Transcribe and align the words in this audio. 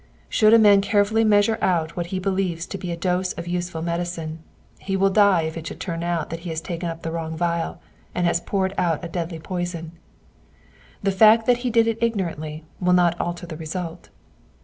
Should 0.29 0.51
a 0.55 0.57
man 0.57 0.81
carefully 0.81 1.23
measure 1.23 1.59
out 1.61 1.95
what 1.95 2.07
he 2.07 2.17
believes 2.17 2.65
to 2.65 2.77
be 2.79 2.91
a 2.91 2.97
dose 2.97 3.33
of 3.33 3.47
useful 3.47 3.83
medicine, 3.83 4.39
he 4.79 4.97
will 4.97 5.11
die 5.11 5.43
if 5.43 5.55
it 5.55 5.67
should 5.67 5.79
turn 5.79 6.01
out 6.01 6.31
that 6.31 6.39
ho 6.39 6.49
has 6.49 6.59
taken 6.59 6.89
up 6.89 7.03
the 7.03 7.11
wrong 7.11 7.37
vial, 7.37 7.79
and 8.15 8.25
has 8.25 8.41
poured 8.41 8.73
out 8.79 9.05
a 9.05 9.07
deadly 9.07 9.37
poison: 9.37 9.91
the 11.03 11.11
fact 11.11 11.45
that 11.45 11.57
he 11.57 11.69
did 11.69 11.85
it 11.85 12.01
ignorantly 12.01 12.63
will 12.79 12.93
not 12.93 13.15
alter 13.21 13.45
the 13.45 13.57
result. 13.57 14.09